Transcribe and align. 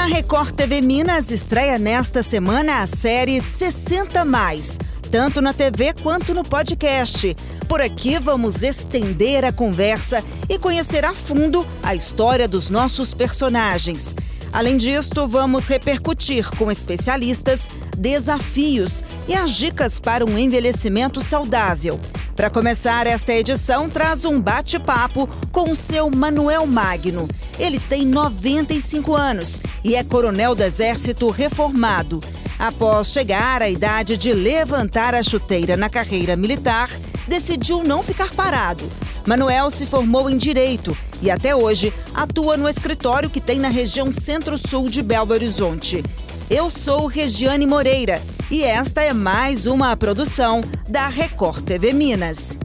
A 0.00 0.06
Record 0.06 0.52
TV 0.52 0.80
Minas 0.80 1.30
estreia 1.30 1.78
nesta 1.78 2.22
semana 2.22 2.80
a 2.80 2.86
série 2.86 3.38
60 3.38 4.24
Mais, 4.24 4.78
tanto 5.10 5.42
na 5.42 5.52
TV 5.52 5.92
quanto 5.92 6.32
no 6.32 6.42
podcast. 6.42 7.36
Por 7.68 7.82
aqui 7.82 8.18
vamos 8.18 8.62
estender 8.62 9.44
a 9.44 9.52
conversa 9.52 10.24
e 10.48 10.58
conhecer 10.58 11.04
a 11.04 11.12
fundo 11.12 11.66
a 11.82 11.94
história 11.94 12.48
dos 12.48 12.70
nossos 12.70 13.12
personagens. 13.12 14.14
Além 14.50 14.78
disto, 14.78 15.28
vamos 15.28 15.68
repercutir 15.68 16.48
com 16.56 16.70
especialistas 16.70 17.68
desafios 18.00 19.04
e 19.28 19.34
as 19.34 19.50
dicas 19.50 20.00
para 20.00 20.24
um 20.24 20.38
envelhecimento 20.38 21.20
saudável. 21.20 22.00
Para 22.34 22.48
começar, 22.48 23.06
esta 23.06 23.34
edição 23.34 23.90
traz 23.90 24.24
um 24.24 24.40
bate-papo 24.40 25.28
com 25.52 25.70
o 25.70 25.76
seu 25.76 26.08
Manuel 26.08 26.66
Magno. 26.66 27.28
Ele 27.58 27.78
tem 27.78 28.06
95 28.06 29.14
anos 29.14 29.60
e 29.84 29.94
é 29.94 30.02
coronel 30.02 30.54
do 30.54 30.64
Exército 30.64 31.28
reformado. 31.28 32.22
Após 32.58 33.08
chegar 33.08 33.60
à 33.60 33.68
idade 33.68 34.16
de 34.16 34.32
levantar 34.32 35.14
a 35.14 35.22
chuteira 35.22 35.76
na 35.76 35.90
carreira 35.90 36.36
militar, 36.36 36.88
decidiu 37.28 37.82
não 37.82 38.02
ficar 38.02 38.32
parado. 38.32 38.90
Manuel 39.26 39.70
se 39.70 39.84
formou 39.84 40.30
em 40.30 40.38
Direito 40.38 40.96
e 41.20 41.30
até 41.30 41.54
hoje 41.54 41.92
atua 42.14 42.56
no 42.56 42.68
escritório 42.68 43.28
que 43.28 43.40
tem 43.40 43.58
na 43.58 43.68
região 43.68 44.10
centro-sul 44.10 44.88
de 44.88 45.02
Belo 45.02 45.32
Horizonte. 45.32 46.02
Eu 46.50 46.68
sou 46.68 47.06
Regiane 47.06 47.64
Moreira 47.64 48.20
e 48.50 48.64
esta 48.64 49.00
é 49.02 49.12
mais 49.12 49.68
uma 49.68 49.96
produção 49.96 50.62
da 50.88 51.06
Record 51.06 51.64
TV 51.64 51.92
Minas. 51.92 52.58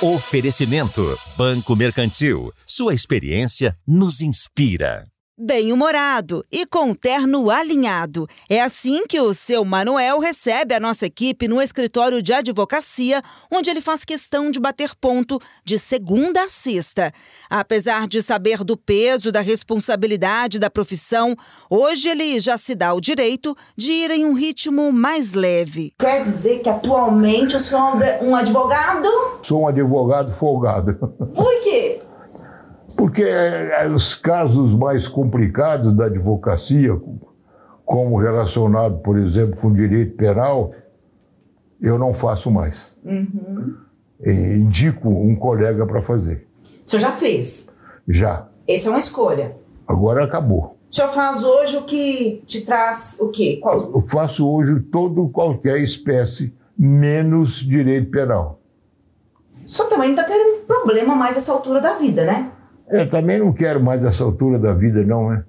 Oferecimento 0.00 1.18
Banco 1.36 1.76
Mercantil. 1.76 2.54
Sua 2.66 2.94
experiência 2.94 3.76
nos 3.86 4.22
inspira 4.22 5.06
bem-humorado 5.38 6.44
e 6.50 6.64
com 6.64 6.94
terno 6.94 7.50
alinhado. 7.50 8.26
É 8.48 8.62
assim 8.62 9.06
que 9.06 9.20
o 9.20 9.34
seu 9.34 9.64
Manuel 9.64 10.18
recebe 10.18 10.74
a 10.74 10.80
nossa 10.80 11.06
equipe 11.06 11.46
no 11.46 11.60
escritório 11.60 12.22
de 12.22 12.32
advocacia, 12.32 13.22
onde 13.52 13.68
ele 13.68 13.80
faz 13.80 14.04
questão 14.04 14.50
de 14.50 14.58
bater 14.58 14.94
ponto 15.00 15.38
de 15.64 15.78
segunda 15.78 16.44
a 16.44 16.48
sexta. 16.48 17.12
Apesar 17.50 18.08
de 18.08 18.22
saber 18.22 18.64
do 18.64 18.76
peso 18.76 19.30
da 19.30 19.40
responsabilidade 19.40 20.58
da 20.58 20.70
profissão, 20.70 21.36
hoje 21.68 22.08
ele 22.08 22.40
já 22.40 22.56
se 22.56 22.74
dá 22.74 22.94
o 22.94 23.00
direito 23.00 23.54
de 23.76 23.92
ir 23.92 24.10
em 24.10 24.24
um 24.24 24.32
ritmo 24.32 24.90
mais 24.90 25.34
leve. 25.34 25.92
Quer 25.98 26.22
dizer 26.22 26.60
que 26.60 26.68
atualmente 26.68 27.56
o 27.56 27.60
senhor 27.60 28.00
é 28.02 28.20
um 28.22 28.34
advogado? 28.34 29.08
Sou 29.42 29.62
um 29.62 29.68
advogado 29.68 30.32
folgado. 30.32 30.94
Por 31.34 31.62
quê? 31.62 32.00
Porque 32.96 33.22
é, 33.22 33.86
os 33.88 34.14
casos 34.14 34.72
mais 34.72 35.06
complicados 35.06 35.94
da 35.94 36.06
advocacia, 36.06 36.98
como 37.84 38.18
relacionado, 38.18 38.98
por 38.98 39.18
exemplo, 39.18 39.56
com 39.60 39.72
direito 39.72 40.16
penal, 40.16 40.72
eu 41.80 41.98
não 41.98 42.14
faço 42.14 42.50
mais. 42.50 42.76
Uhum. 43.04 43.74
Indico 44.24 45.08
um 45.08 45.36
colega 45.36 45.86
para 45.86 46.02
fazer. 46.02 46.46
O 46.84 46.88
senhor 46.88 47.00
já 47.00 47.12
fez? 47.12 47.68
Já. 48.08 48.48
Essa 48.66 48.88
é 48.88 48.90
uma 48.90 48.98
escolha. 48.98 49.54
Agora 49.86 50.24
acabou. 50.24 50.76
O 50.90 50.94
senhor 50.94 51.08
faz 51.08 51.44
hoje 51.44 51.76
o 51.76 51.82
que 51.82 52.42
te 52.46 52.62
traz 52.62 53.18
o 53.20 53.28
quê? 53.28 53.58
Qual... 53.60 53.92
Eu 53.94 54.04
faço 54.08 54.48
hoje 54.48 54.80
todo 54.80 55.28
qualquer 55.28 55.78
espécie, 55.80 56.54
menos 56.78 57.56
direito 57.56 58.10
penal. 58.10 58.58
O 59.64 59.68
senhor 59.68 59.88
também 59.88 60.12
não 60.12 60.16
está 60.16 60.24
tendo 60.24 60.64
problema 60.64 61.14
mais 61.14 61.36
essa 61.36 61.52
altura 61.52 61.80
da 61.80 61.94
vida, 61.94 62.24
né? 62.24 62.52
Eu 62.88 63.08
também 63.08 63.38
não 63.38 63.52
quero 63.52 63.82
mais 63.82 64.04
essa 64.04 64.22
altura 64.22 64.58
da 64.58 64.72
vida, 64.72 65.02
não, 65.02 65.30
né? 65.30 65.44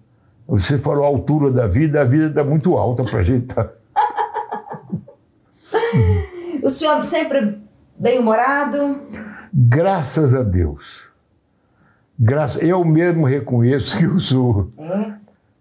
Você 0.47 0.77
falou 0.77 1.03
altura 1.03 1.51
da 1.51 1.67
vida, 1.67 2.01
a 2.01 2.05
vida 2.05 2.27
está 2.27 2.43
muito 2.43 2.77
alta 2.77 3.03
para 3.03 3.19
a 3.19 3.23
gente. 3.23 3.47
Tá... 3.47 3.69
o 6.63 6.69
senhor 6.69 7.03
sempre 7.03 7.59
bem-humorado? 7.97 9.01
Graças 9.53 10.33
a 10.33 10.41
Deus. 10.43 11.03
Graças, 12.17 12.63
eu 12.63 12.83
mesmo 12.83 13.25
reconheço 13.25 13.97
que 13.97 14.05
eu 14.05 14.19
sou. 14.19 14.71
É? 14.79 15.13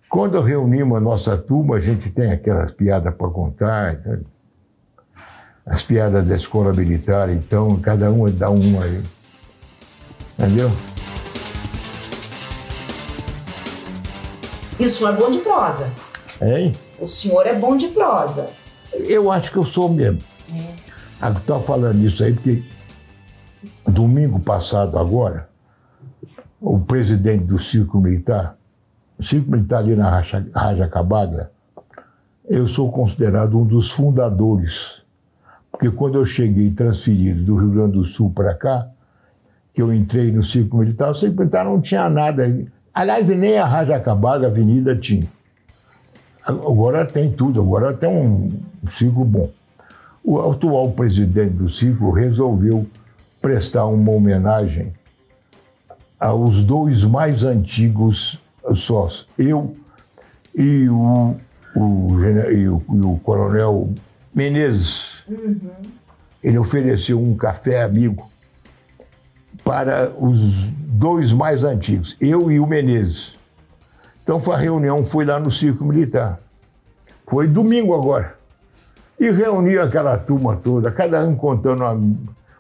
Quando 0.09 0.41
reunimos 0.41 0.97
a 0.97 1.01
nossa 1.01 1.37
turma, 1.37 1.77
a 1.77 1.81
gente 1.81 2.09
tem 2.11 2.31
aquelas 2.31 2.71
piadas 2.71 3.15
para 3.15 3.29
contar. 3.29 3.99
As 5.67 5.83
piadas 5.83 6.25
da 6.25 6.37
escola 6.37 6.73
militar, 6.73 7.29
então, 7.29 7.77
cada 7.81 8.11
uma 8.11 8.31
dá 8.31 8.49
uma 8.49 8.85
aí. 8.85 9.03
Entendeu? 10.39 10.71
E 14.79 14.87
o 14.87 14.91
senhor 14.91 15.15
é 15.15 15.17
bom 15.17 15.31
de 15.31 15.39
prosa. 15.39 15.91
Hein? 16.41 16.75
O 16.99 17.07
senhor 17.07 17.47
é 17.47 17.55
bom 17.55 17.77
de 17.77 17.89
prosa. 17.89 18.51
Eu 18.93 19.31
acho 19.31 19.51
que 19.51 19.57
eu 19.57 19.65
sou 19.65 19.89
mesmo. 19.89 20.21
É. 20.53 21.31
Estou 21.31 21.61
falando 21.61 22.05
isso 22.05 22.23
aí 22.23 22.33
porque 22.33 22.63
domingo 23.87 24.39
passado 24.39 24.99
agora, 24.99 25.49
o 26.61 26.79
presidente 26.79 27.45
do 27.45 27.59
Círculo 27.59 28.03
Militar, 28.03 28.57
o 29.19 29.25
Círculo 29.25 29.57
Militar 29.57 29.79
ali 29.79 29.97
na 29.97 30.11
Raja, 30.11 30.47
Raja 30.55 30.89
eu 32.49 32.67
sou 32.67 32.93
considerado 32.93 33.59
um 33.59 33.65
dos 33.65 33.91
fundadores. 33.91 35.03
Porque 35.71 35.91
quando 35.91 36.17
eu 36.17 36.25
cheguei 36.25 36.71
transferido 36.71 37.43
do 37.43 37.57
Rio 37.57 37.71
Grande 37.71 37.93
do 37.95 38.07
Sul 38.07 38.31
para 38.31 38.55
cá, 38.55 38.89
que 39.75 39.83
eu 39.83 39.93
entrei 39.93 40.31
no 40.31 40.45
Círculo 40.45 40.83
Militar, 40.83 41.11
o 41.11 41.15
Círculo 41.15 41.41
Militar 41.41 41.65
não 41.65 41.81
tinha 41.81 42.09
nada. 42.09 42.47
Aliás, 42.97 43.29
nem 43.29 43.59
a 43.59 43.67
Raja 43.67 43.95
Acabada, 43.95 44.47
avenida 44.47 44.97
tinha. 44.97 45.29
Agora 46.43 47.05
tem 47.05 47.31
tudo, 47.31 47.61
agora 47.61 47.93
tem 47.93 48.09
um, 48.09 48.59
ciclo 48.91 49.23
bom. 49.23 49.51
O 50.25 50.41
atual 50.41 50.91
presidente 50.93 51.51
do 51.51 51.69
ciclo 51.69 52.11
resolveu 52.11 52.87
prestar 53.39 53.85
uma 53.85 54.11
homenagem 54.13 54.95
aos 56.19 56.65
dois 56.65 57.05
mais 57.05 57.45
antigos 57.45 58.41
sócios, 58.75 59.29
eu 59.37 59.77
e 60.55 60.89
o, 60.89 61.37
o, 61.77 62.09
e 62.51 62.67
o, 62.67 62.83
e 62.95 63.01
o 63.03 63.21
coronel 63.23 63.91
Menezes. 64.35 65.17
Uhum. 65.29 65.61
Ele 66.43 66.59
ofereceu 66.59 67.23
um 67.23 67.37
café 67.37 67.83
amigo 67.83 68.31
para 69.67 70.13
os 70.17 70.39
dois 70.71 71.33
mais 71.33 71.65
antigos, 71.65 72.17
eu 72.21 72.53
e 72.53 72.61
o 72.61 72.67
Menezes. 72.69 73.35
Então 74.23 74.41
a 74.53 74.57
reunião 74.57 75.05
foi 75.05 75.25
lá 75.25 75.41
no 75.41 75.51
Circo 75.51 75.85
Militar. 75.85 76.39
Foi 77.29 77.49
domingo 77.49 77.93
agora. 77.93 78.37
E 79.19 79.29
reuniu 79.29 79.83
aquela 79.83 80.17
turma 80.17 80.55
toda, 80.55 80.93
cada 80.93 81.21
um 81.25 81.35
contando 81.35 81.83
uma, 81.83 82.01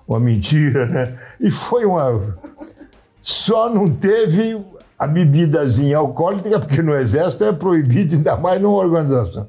uma 0.08 0.18
mentira, 0.18 0.86
né? 0.86 1.16
E 1.40 1.48
foi 1.48 1.84
uma. 1.84 2.36
Só 3.22 3.72
não 3.72 3.88
teve 3.88 4.60
a 4.98 5.06
bebidazinha 5.06 5.98
alcoólica, 5.98 6.58
porque 6.58 6.82
no 6.82 6.92
Exército 6.92 7.44
é 7.44 7.52
proibido, 7.52 8.16
ainda 8.16 8.36
mais 8.36 8.60
numa 8.60 8.78
organização. 8.78 9.46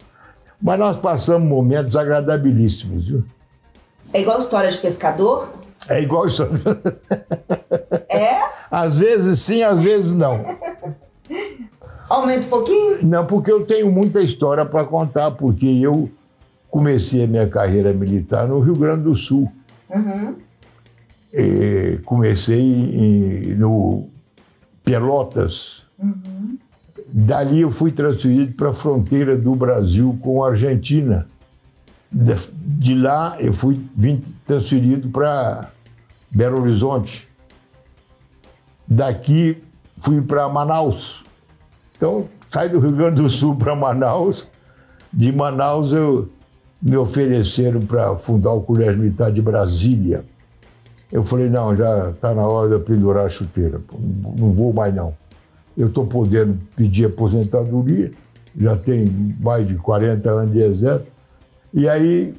Mas 0.62 0.78
nós 0.78 0.95
passamos 0.95 1.50
momentos 1.50 1.95
agradabilíssimos, 1.95 3.07
viu? 3.07 3.24
É 4.13 4.22
igual 4.22 4.38
história 4.38 4.69
de 4.69 4.78
pescador? 4.78 5.57
É 5.89 6.01
igual 6.01 6.27
isso. 6.27 6.43
É? 8.09 8.41
Às 8.69 8.95
vezes 8.95 9.39
sim, 9.39 9.63
às 9.63 9.79
vezes 9.79 10.11
não. 10.11 10.43
Aumenta 12.09 12.45
um 12.45 12.49
pouquinho? 12.49 12.99
Não, 13.03 13.25
porque 13.25 13.51
eu 13.51 13.65
tenho 13.65 13.91
muita 13.91 14.21
história 14.21 14.65
para 14.65 14.85
contar, 14.85 15.31
porque 15.31 15.65
eu 15.65 16.09
comecei 16.69 17.23
a 17.23 17.27
minha 17.27 17.47
carreira 17.47 17.91
militar 17.93 18.47
no 18.47 18.59
Rio 18.59 18.75
Grande 18.75 19.03
do 19.03 19.15
Sul. 19.15 19.51
Uhum. 19.89 20.35
E 21.33 21.99
comecei 22.05 22.62
em, 22.62 23.56
no 23.56 24.07
Pelotas. 24.83 25.83
Uhum. 26.00 26.57
Dali 27.07 27.62
eu 27.62 27.71
fui 27.71 27.91
transferido 27.91 28.53
para 28.53 28.69
a 28.69 28.73
fronteira 28.73 29.38
do 29.38 29.56
Brasil 29.56 30.17
com 30.21 30.44
a 30.44 30.50
Argentina. 30.50 31.27
De, 32.09 32.95
lá 32.95 33.35
eu 33.39 33.51
fui 33.51 33.79
transferido 34.45 35.09
para 35.09 35.69
Belo 36.38 36.62
Horizonte. 36.62 37.28
Daqui 38.88 39.57
fui 40.04 40.22
para 40.22 40.48
Manaus. 40.48 41.24
Então, 41.95 42.30
saí 42.51 42.69
do 42.69 42.80
Rio 42.80 42.92
Grande 42.92 43.24
do 43.24 43.30
Sul 43.30 43.56
para 43.56 43.75
Manaus. 43.75 44.48
De 45.12 45.31
Manaus, 45.31 45.92
eu 45.92 46.30
me 46.80 46.95
ofereceram 46.95 47.81
para 47.81 48.16
fundar 48.18 48.54
o 48.54 48.62
Colégio 48.62 49.01
Militar 49.01 49.31
de 49.31 49.42
Brasília. 49.42 50.24
Eu 51.12 51.24
falei, 51.24 51.50
não, 51.50 51.75
já 51.75 52.12
está 52.12 52.36
na 52.36 52.45
hora 52.45 52.68
de 52.68 52.75
eu 52.75 52.81
pendurar 52.81 53.25
a 53.25 53.30
chuteira. 53.30 53.81
Não 54.38 54.51
vou 54.51 54.72
mais, 54.72 54.94
não. 54.94 55.16
Eu 55.75 55.88
estou 55.88 56.06
podendo 56.06 56.60
pedir 56.75 57.06
aposentadoria, 57.06 58.12
já 58.56 58.75
tenho 58.75 59.12
mais 59.39 59.68
de 59.68 59.74
40 59.74 60.30
anos 60.30 60.51
de 60.51 60.60
exército. 60.60 61.12
E 61.74 61.89
aí 61.89 62.36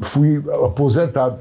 fui 0.00 0.42
aposentado, 0.64 1.38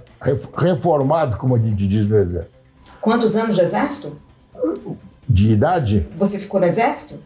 reformado, 0.58 1.38
como 1.38 1.56
a 1.56 1.60
gente 1.60 1.88
diz 1.88 2.08
no 2.08 2.18
Exército. 2.18 2.56
Quantos 3.02 3.36
anos 3.36 3.56
de 3.56 3.62
Exército? 3.62 4.18
De 5.28 5.52
idade? 5.52 6.08
Você 6.18 6.40
ficou 6.40 6.60
no 6.60 6.66
exército? 6.66 7.20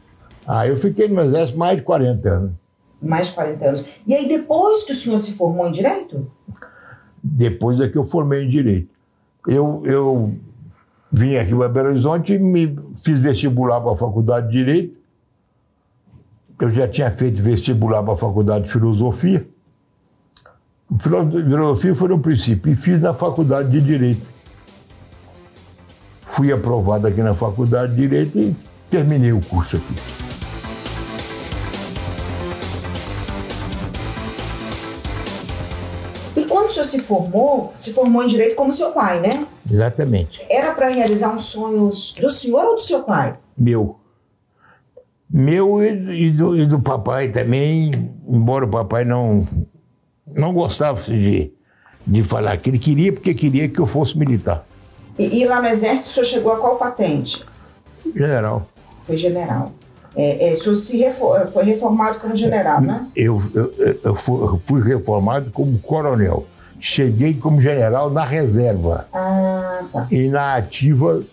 Ah, 0.47 0.65
eu 0.65 0.77
fiquei 0.77 1.07
no 1.07 1.21
exército 1.21 1.57
mais 1.57 1.77
de 1.77 1.83
40 1.83 2.29
anos. 2.29 2.51
Mais 3.01 3.27
de 3.27 3.33
40 3.33 3.65
anos. 3.65 3.89
E 4.07 4.13
aí, 4.13 4.27
depois 4.27 4.83
que 4.83 4.93
o 4.93 4.95
senhor 4.95 5.19
se 5.19 5.33
formou 5.33 5.67
em 5.67 5.71
direito? 5.71 6.29
Depois 7.21 7.79
é 7.79 7.87
que 7.87 7.97
eu 7.97 8.05
formei 8.05 8.45
em 8.45 8.49
direito. 8.49 8.89
Eu, 9.47 9.83
eu 9.85 10.33
vim 11.11 11.35
aqui 11.35 11.55
para 11.55 11.69
Belo 11.69 11.89
Horizonte 11.89 12.33
e 12.33 12.39
me 12.39 12.77
fiz 13.03 13.19
vestibular 13.19 13.79
para 13.81 13.93
a 13.93 13.97
faculdade 13.97 14.47
de 14.47 14.53
direito. 14.53 14.97
Eu 16.59 16.69
já 16.69 16.87
tinha 16.87 17.11
feito 17.11 17.41
vestibular 17.41 18.03
para 18.03 18.13
a 18.13 18.17
faculdade 18.17 18.65
de 18.65 18.71
filosofia. 18.71 19.47
Filosofia 20.97 21.93
foi 21.93 22.09
no 22.09 22.19
princípio 22.19 22.71
e 22.71 22.75
fiz 22.75 22.99
na 22.99 23.13
faculdade 23.13 23.69
de 23.69 23.79
direito. 23.79 24.25
Fui 26.25 26.51
aprovado 26.51 27.05
aqui 27.05 27.21
na 27.21 27.33
faculdade 27.33 27.93
de 27.93 28.01
direito 28.01 28.39
e 28.39 28.55
terminei 28.89 29.31
o 29.31 29.39
curso 29.39 29.77
aqui. 29.77 29.93
E 36.35 36.45
quando 36.45 36.69
o 36.69 36.71
senhor 36.71 36.85
se 36.85 36.99
formou, 37.01 37.73
se 37.77 37.93
formou 37.93 38.23
em 38.23 38.27
direito 38.27 38.55
como 38.55 38.73
seu 38.73 38.91
pai, 38.91 39.19
né? 39.19 39.45
Exatamente. 39.69 40.43
Era 40.49 40.73
para 40.73 40.87
realizar 40.87 41.29
um 41.29 41.39
sonho 41.39 41.91
do 42.19 42.29
senhor 42.31 42.65
ou 42.65 42.75
do 42.77 42.81
seu 42.81 43.03
pai? 43.03 43.37
Meu. 43.55 43.99
Meu 45.29 45.83
e, 45.83 46.29
e 46.29 46.31
do, 46.31 46.57
e 46.57 46.65
do 46.65 46.79
papai 46.79 47.29
também, 47.29 47.91
embora 48.27 48.65
o 48.65 48.69
papai 48.69 49.05
não, 49.05 49.47
não 50.35 50.53
gostasse 50.53 51.11
de, 51.11 51.51
de 52.05 52.23
falar 52.23 52.57
que 52.57 52.69
ele 52.69 52.79
queria, 52.79 53.11
porque 53.13 53.33
queria 53.33 53.67
que 53.69 53.79
eu 53.79 53.85
fosse 53.87 54.17
militar. 54.17 54.65
E, 55.17 55.41
e 55.41 55.45
lá 55.45 55.61
no 55.61 55.67
exército 55.67 56.09
o 56.09 56.13
senhor 56.13 56.25
chegou 56.25 56.51
a 56.53 56.57
qual 56.57 56.77
patente? 56.77 57.43
General. 58.15 58.67
Foi 59.05 59.17
general. 59.17 59.71
É, 60.15 60.49
é, 60.49 60.53
o 60.53 60.55
senhor 60.55 60.75
se 60.77 60.97
refor- 60.97 61.47
foi 61.51 61.63
reformado 61.63 62.19
como 62.19 62.35
general, 62.35 62.81
né? 62.81 63.07
Eu, 63.15 63.37
eu, 63.53 63.73
eu 64.03 64.15
fui 64.15 64.81
reformado 64.81 65.51
como 65.51 65.77
coronel. 65.79 66.45
Cheguei 66.79 67.33
como 67.33 67.59
general 67.59 68.09
na 68.09 68.23
reserva 68.23 69.07
Ah, 69.13 69.83
tá. 69.91 70.07
e 70.09 70.29
na 70.29 70.55
ativa, 70.55 71.23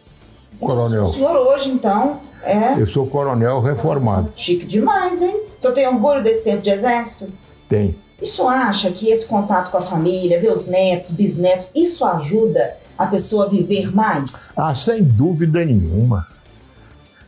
coronel. 0.60 1.04
O 1.04 1.06
senhor 1.06 1.36
hoje, 1.36 1.70
então, 1.70 2.20
é 2.42 2.80
Eu 2.80 2.86
sou 2.86 3.06
coronel 3.06 3.60
reformado. 3.60 4.30
chique 4.34 4.66
demais, 4.66 5.22
hein? 5.22 5.40
O 5.58 5.62
senhor 5.62 5.72
tem 5.74 5.86
orgulho 5.86 6.22
desse 6.22 6.42
tempo 6.42 6.62
de 6.62 6.70
exército? 6.70 7.32
Tem. 7.68 7.96
E 8.20 8.24
o 8.24 8.26
senhor 8.26 8.48
acha 8.48 8.90
que 8.90 9.10
esse 9.10 9.26
contato 9.26 9.70
com 9.70 9.78
a 9.78 9.82
família, 9.82 10.40
ver 10.40 10.52
os 10.52 10.66
netos, 10.66 11.12
bisnetos, 11.12 11.70
isso 11.74 12.04
ajuda 12.04 12.76
a 12.96 13.06
pessoa 13.06 13.44
a 13.44 13.48
viver 13.48 13.94
mais? 13.94 14.52
Ah, 14.56 14.74
sem 14.74 15.02
dúvida 15.02 15.64
nenhuma. 15.64 16.26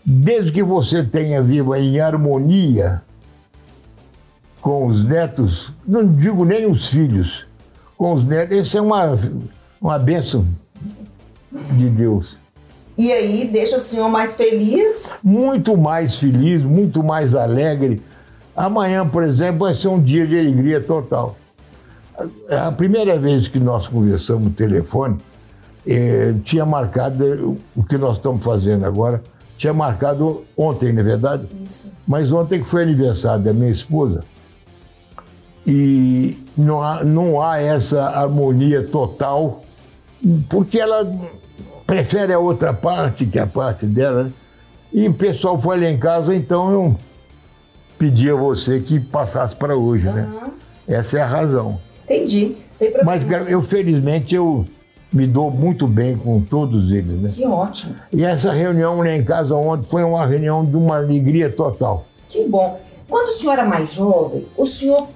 Desde 0.05 0.51
que 0.51 0.63
você 0.63 1.05
tenha 1.05 1.43
viva 1.43 1.79
em 1.79 2.01
harmonia 2.01 3.03
com 4.63 4.87
os 4.87 5.05
netos, 5.05 5.71
não 5.87 6.11
digo 6.17 6.45
nem 6.45 6.71
os 6.71 6.89
filhos, 6.89 7.47
com 7.97 8.15
os 8.15 8.25
netos, 8.25 8.57
isso 8.57 8.79
é 8.79 8.81
uma, 8.81 9.19
uma 9.81 9.99
bênção 9.99 10.47
de 11.73 11.91
Deus. 11.91 12.39
E 12.97 13.13
aí 13.13 13.45
deixa 13.53 13.77
o 13.77 13.81
senhor 13.81 14.09
mais 14.09 14.35
feliz? 14.35 15.11
Muito 15.23 15.77
mais 15.77 16.17
feliz, 16.17 16.63
muito 16.63 17.03
mais 17.03 17.35
alegre. 17.35 18.03
Amanhã, 18.59 19.09
por 19.09 19.23
exemplo, 19.23 19.67
vai 19.67 19.75
ser 19.75 19.87
um 19.87 20.03
dia 20.03 20.27
de 20.27 20.37
alegria 20.37 20.81
total. 20.81 21.37
A 22.51 22.73
primeira 22.73 23.17
vez 23.17 23.47
que 23.47 23.61
nós 23.61 23.87
conversamos 23.87 24.47
no 24.47 24.51
telefone, 24.51 25.17
eh, 25.87 26.35
tinha 26.43 26.67
marcado 26.67 27.57
o 27.77 27.85
que 27.85 27.97
nós 27.97 28.17
estamos 28.17 28.45
fazendo 28.45 28.85
agora, 28.85 29.23
tinha 29.57 29.73
marcado 29.73 30.45
ontem, 30.57 30.93
na 30.93 31.05
verdade, 31.05 31.47
Isso. 31.63 31.93
mas 32.05 32.33
ontem 32.33 32.61
que 32.61 32.67
foi 32.67 32.83
aniversário 32.83 33.45
da 33.45 33.53
minha 33.53 33.71
esposa. 33.71 34.25
E 35.65 36.45
não 36.57 36.83
há, 36.83 37.05
não 37.05 37.41
há 37.41 37.61
essa 37.61 38.07
harmonia 38.09 38.83
total, 38.83 39.63
porque 40.49 40.81
ela 40.81 41.09
prefere 41.87 42.33
a 42.33 42.41
outra 42.41 42.75
parte, 42.75 43.25
que 43.25 43.39
é 43.39 43.43
a 43.43 43.47
parte 43.47 43.87
dela. 43.87 44.25
né? 44.25 44.33
E 44.93 45.07
o 45.07 45.15
pessoal 45.15 45.57
foi 45.57 45.81
lá 45.81 45.89
em 45.89 45.97
casa, 45.97 46.35
então 46.35 46.73
eu 46.73 46.97
pedi 47.99 48.31
a 48.31 48.35
você 48.35 48.81
que 48.81 49.01
passasse 49.01 49.57
para 49.57 49.77
hoje, 49.77 50.05
né? 50.05 50.29
Essa 50.87 51.19
é 51.19 51.23
a 51.23 51.27
razão. 51.27 51.81
Entendi. 52.05 52.57
Mas 53.05 53.27
eu, 53.49 53.61
felizmente, 53.61 54.35
eu 54.35 54.65
me 55.13 55.27
dou 55.27 55.51
muito 55.51 55.87
bem 55.87 56.17
com 56.17 56.41
todos 56.41 56.93
eles, 56.93 57.21
né? 57.21 57.31
Que 57.35 57.45
ótimo. 57.45 57.97
E 58.13 58.25
essa 58.25 58.53
reunião 58.53 58.99
lá 58.99 59.11
em 59.11 59.25
casa 59.25 59.55
ontem 59.55 59.89
foi 59.89 60.05
uma 60.05 60.25
reunião 60.25 60.65
de 60.65 60.77
uma 60.77 60.97
alegria 60.97 61.51
total. 61.51 62.07
Que 62.29 62.45
bom. 62.45 62.81
Quando 63.09 63.29
o 63.29 63.33
senhor 63.33 63.55
era 63.55 63.65
mais 63.65 63.93
jovem, 63.93 64.47
o 64.57 64.67
senhor 64.67 65.09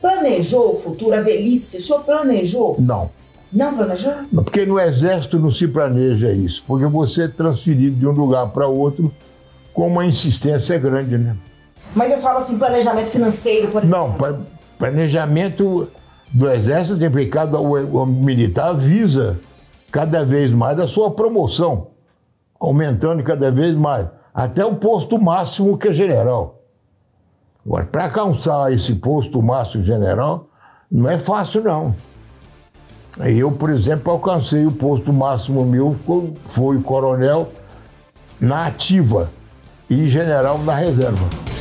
planejou 0.00 0.74
o 0.74 0.80
futuro, 0.80 1.14
a 1.14 1.22
velhice? 1.22 1.78
O 1.78 1.82
senhor 1.82 2.04
planejou? 2.04 2.76
Não. 2.78 3.10
Não 3.52 3.74
planejou? 3.74 4.12
Porque 4.34 4.64
no 4.64 4.78
exército 4.78 5.38
não 5.38 5.50
se 5.50 5.66
planeja 5.68 6.30
isso, 6.32 6.62
porque 6.66 6.86
você 6.86 7.24
é 7.24 7.28
transferido 7.28 7.96
de 7.96 8.06
um 8.06 8.12
lugar 8.12 8.48
para 8.50 8.66
outro 8.66 9.12
com 9.74 9.88
uma 9.88 10.06
insistência 10.06 10.78
grande, 10.78 11.18
né? 11.18 11.36
Mas 11.94 12.10
eu 12.10 12.18
falo 12.18 12.38
assim, 12.38 12.58
planejamento 12.58 13.10
financeiro, 13.10 13.68
por 13.68 13.82
exemplo. 13.82 13.98
Não, 13.98 14.44
planejamento 14.78 15.88
do 16.32 16.50
exército 16.50 16.98
tem 16.98 17.10
porque 17.10 17.26
cada 17.26 17.58
o, 17.60 18.02
o 18.02 18.06
militar 18.06 18.74
visa 18.74 19.38
cada 19.90 20.24
vez 20.24 20.50
mais 20.50 20.80
a 20.80 20.88
sua 20.88 21.10
promoção, 21.10 21.88
aumentando 22.58 23.22
cada 23.22 23.50
vez 23.50 23.74
mais, 23.74 24.08
até 24.34 24.64
o 24.64 24.76
posto 24.76 25.20
máximo 25.20 25.76
que 25.76 25.88
é 25.88 25.92
general. 25.92 26.62
Agora, 27.64 27.84
para 27.84 28.04
alcançar 28.04 28.72
esse 28.72 28.94
posto 28.94 29.42
máximo 29.42 29.84
general, 29.84 30.48
não 30.90 31.08
é 31.08 31.18
fácil, 31.18 31.62
não. 31.62 31.94
Eu, 33.18 33.52
por 33.52 33.68
exemplo, 33.68 34.10
alcancei 34.10 34.66
o 34.66 34.72
posto 34.72 35.12
máximo 35.12 35.64
meu, 35.66 35.94
foi 36.46 36.80
coronel 36.80 37.52
na 38.40 38.66
ativa 38.66 39.30
e 39.88 40.08
general 40.08 40.58
na 40.58 40.74
reserva. 40.74 41.51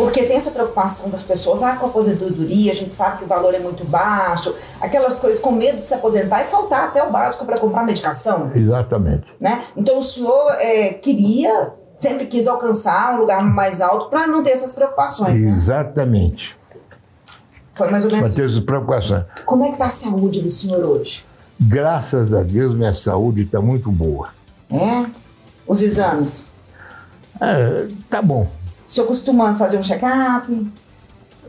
Porque 0.00 0.24
tem 0.24 0.36
essa 0.36 0.50
preocupação 0.50 1.10
das 1.10 1.22
pessoas, 1.22 1.62
ah, 1.62 1.76
com 1.76 1.86
a 1.86 1.88
aposentadoria, 1.90 2.72
a 2.72 2.74
gente 2.74 2.94
sabe 2.94 3.18
que 3.18 3.24
o 3.24 3.26
valor 3.26 3.54
é 3.54 3.58
muito 3.58 3.84
baixo, 3.84 4.54
aquelas 4.80 5.18
coisas 5.18 5.38
com 5.40 5.52
medo 5.52 5.80
de 5.80 5.86
se 5.86 5.92
aposentar 5.92 6.42
e 6.42 6.46
faltar 6.46 6.84
até 6.84 7.02
o 7.02 7.10
básico 7.10 7.44
para 7.44 7.58
comprar 7.58 7.84
medicação, 7.84 8.50
Exatamente. 8.54 9.26
né? 9.38 9.62
Então 9.76 9.98
o 9.98 10.02
senhor 10.02 10.52
é, 10.58 10.94
queria, 10.94 11.74
sempre 11.98 12.26
quis 12.26 12.48
alcançar 12.48 13.14
um 13.14 13.18
lugar 13.18 13.44
mais 13.44 13.82
alto 13.82 14.08
para 14.08 14.26
não 14.26 14.42
ter 14.42 14.52
essas 14.52 14.72
preocupações, 14.72 15.38
né? 15.38 15.50
Exatamente. 15.50 16.56
Foi 17.76 17.90
mais 17.90 18.04
ou 18.04 18.10
Para 18.10 18.18
menos. 18.20 18.34
ter 18.34 18.46
essas 18.46 18.60
preocupações. 18.60 19.24
Como 19.44 19.64
é 19.64 19.70
que 19.70 19.76
tá 19.76 19.86
a 19.86 19.90
saúde 19.90 20.40
do 20.40 20.50
senhor 20.50 20.82
hoje? 20.84 21.24
Graças 21.60 22.32
a 22.32 22.42
Deus, 22.42 22.74
minha 22.74 22.94
saúde 22.94 23.42
está 23.42 23.60
muito 23.60 23.90
boa. 23.90 24.28
É? 24.70 25.06
Os 25.66 25.82
exames? 25.82 26.50
Ah, 27.40 27.86
tá 28.08 28.22
bom. 28.22 28.48
O 28.90 28.92
senhor 28.92 29.06
costuma 29.06 29.54
fazer 29.54 29.78
um 29.78 29.82
check-up? 29.84 30.66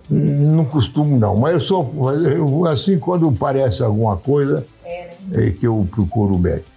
Não 0.07 0.63
costumo, 0.63 1.17
não. 1.17 1.36
Mas 1.36 1.55
eu 1.55 1.60
sou. 1.62 2.13
Eu, 2.13 2.45
vou 2.45 2.67
assim, 2.67 3.00
quando 3.00 3.31
parece 3.31 3.81
alguma 3.81 4.15
coisa, 4.15 4.63
É, 4.86 5.10
né? 5.27 5.48
é 5.48 5.50
que 5.51 5.65
eu 5.65 5.88
procuro 5.89 6.36
o 6.36 6.38
médico. 6.38 6.69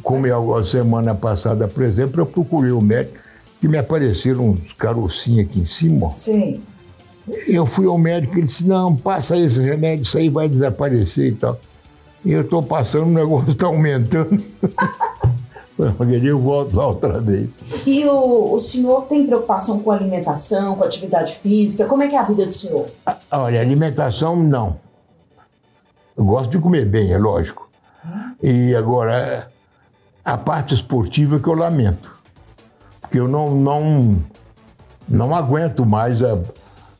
Como 0.00 0.28
eu, 0.28 0.54
a 0.54 0.62
semana 0.64 1.12
passada, 1.12 1.66
por 1.66 1.82
exemplo, 1.82 2.20
eu 2.20 2.26
procurei 2.26 2.70
o 2.70 2.80
médico, 2.80 3.18
que 3.60 3.66
me 3.66 3.76
apareceram 3.76 4.50
uns 4.50 4.72
carocinhos 4.74 5.46
aqui 5.48 5.58
em 5.58 5.66
cima. 5.66 6.12
Sei. 6.12 6.60
Eu 7.48 7.66
fui 7.66 7.86
ao 7.86 7.98
médico 7.98 8.36
e 8.36 8.38
ele 8.38 8.46
disse: 8.46 8.64
Não, 8.64 8.94
passa 8.94 9.36
esse 9.36 9.60
remédio, 9.60 10.04
isso 10.04 10.18
aí 10.18 10.28
vai 10.28 10.48
desaparecer 10.48 11.32
e 11.32 11.34
tal. 11.34 11.58
E 12.24 12.32
eu 12.32 12.42
estou 12.42 12.62
passando, 12.62 13.06
o 13.06 13.10
negócio 13.12 13.50
está 13.50 13.66
aumentando. 13.68 14.40
Eu 15.78 16.40
volto 16.40 16.76
lá 16.76 16.88
outra 16.88 17.20
vez. 17.20 17.48
E 17.86 18.04
o, 18.04 18.54
o 18.54 18.60
senhor 18.60 19.02
tem 19.02 19.24
preocupação 19.24 19.78
com 19.78 19.92
alimentação, 19.92 20.74
com 20.74 20.82
atividade 20.82 21.36
física? 21.36 21.86
Como 21.86 22.02
é 22.02 22.08
que 22.08 22.16
é 22.16 22.18
a 22.18 22.24
vida 22.24 22.44
do 22.44 22.52
senhor? 22.52 22.86
Ah, 23.06 23.16
Olha, 23.30 23.60
alimentação, 23.60 24.34
não. 24.34 24.76
Eu 26.16 26.24
gosto 26.24 26.50
de 26.50 26.58
comer 26.58 26.84
bem, 26.84 27.12
é 27.12 27.18
lógico. 27.18 27.70
E 28.42 28.74
agora, 28.74 29.48
a 30.24 30.36
parte 30.36 30.74
esportiva 30.74 31.38
que 31.38 31.48
eu 31.48 31.54
lamento. 31.54 32.10
Porque 33.00 33.20
eu 33.20 33.28
não, 33.28 33.54
não, 33.54 34.20
não 35.08 35.34
aguento 35.34 35.86
mais 35.86 36.22
a, 36.24 36.38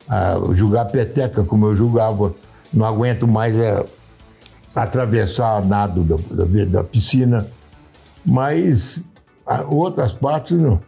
a 0.07 0.53
jogar 0.53 0.85
peteca 0.85 1.43
como 1.43 1.65
eu 1.65 1.75
jogava. 1.75 2.33
Não 2.71 2.85
aguento 2.85 3.27
mais 3.27 3.59
a, 3.59 3.83
atravessar 4.73 5.65
nado 5.65 6.03
da, 6.03 6.45
da, 6.45 6.65
da 6.65 6.83
piscina. 6.83 7.45
Mas 8.25 8.99
outras 9.69 10.11
partes, 10.11 10.57
não. 10.57 10.79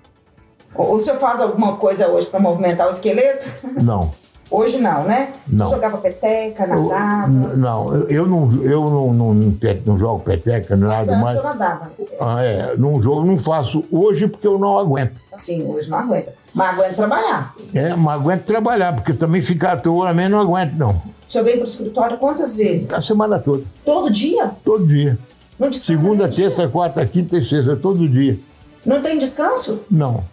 O, 0.75 0.99
senhor 0.99 1.17
faz 1.19 1.39
alguma 1.41 1.75
coisa 1.75 2.07
hoje 2.07 2.27
para 2.27 2.39
movimentar 2.39 2.87
o 2.87 2.91
esqueleto? 2.91 3.51
não. 3.81 4.11
Hoje 4.49 4.79
não, 4.79 5.05
né? 5.05 5.31
Não. 5.47 5.69
Jogava 5.69 5.97
peteca, 5.97 6.67
nadava. 6.67 7.31
Eu- 7.31 7.55
não, 7.57 7.95
eu- 8.09 8.27
não, 8.27 8.63
eu 8.63 8.81
não, 8.89 9.13
não, 9.13 9.33
não, 9.33 9.55
não 9.85 9.97
jogo 9.97 10.19
peteca, 10.25 10.75
Mas 10.75 10.89
nada 10.89 11.03
antes 11.03 11.21
mais. 11.23 11.37
eu 11.37 11.43
nadava. 11.43 11.91
Ah, 12.19 12.43
é, 12.43 12.75
não 12.77 13.01
jogo, 13.01 13.23
não 13.23 13.37
faço 13.37 13.81
hoje 13.89 14.27
porque 14.27 14.45
eu 14.45 14.59
não 14.59 14.77
aguento. 14.77 15.13
Assim, 15.31 15.65
hoje 15.65 15.89
não 15.89 15.99
aguenta. 15.99 16.33
Mas 16.53 16.67
aguenta 16.77 16.93
trabalhar. 16.95 17.55
É, 17.73 17.95
mas 17.95 18.15
aguento 18.19 18.43
trabalhar, 18.43 18.93
porque 18.93 19.13
também 19.13 19.41
ficar 19.41 19.71
à 19.71 19.77
toa 19.77 20.09
também 20.09 20.27
não 20.27 20.41
aguento, 20.41 20.73
não. 20.73 20.89
O 20.91 21.31
senhor 21.31 21.45
vem 21.45 21.53
para 21.55 21.63
o 21.63 21.67
escritório 21.69 22.17
quantas 22.17 22.57
vezes? 22.57 22.93
A 22.93 23.01
semana 23.01 23.39
toda, 23.39 23.63
Todo 23.85 24.11
dia? 24.11 24.51
todo 24.65 24.85
dia. 24.85 25.17
Não 25.61 25.69
descansa 25.69 25.99
Segunda, 26.01 26.27
terça, 26.27 26.67
quarta, 26.67 27.05
quinta 27.05 27.37
e 27.37 27.45
sexta, 27.47 27.75
todo 27.75 28.09
dia. 28.09 28.39
Não 28.83 28.99
tem 28.99 29.19
descanso? 29.19 29.81
Não. 29.91 30.23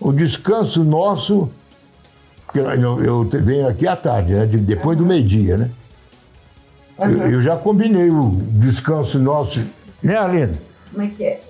O 0.00 0.12
descanso 0.14 0.82
nosso, 0.82 1.50
porque 2.46 2.58
eu, 2.60 3.04
eu 3.04 3.24
venho 3.44 3.68
aqui 3.68 3.86
à 3.86 3.94
tarde, 3.94 4.32
né, 4.32 4.46
de- 4.46 4.56
depois 4.56 4.96
do 4.96 5.04
meio-dia, 5.04 5.58
né? 5.58 5.70
Eu, 6.98 7.32
eu 7.32 7.42
já 7.42 7.54
combinei 7.54 8.08
o 8.10 8.30
descanso 8.52 9.18
nosso, 9.18 9.60
né, 10.02 10.16
Aline? 10.16 10.56
Como 10.90 11.04
é 11.04 11.08
que 11.08 11.24
é? 11.24 11.40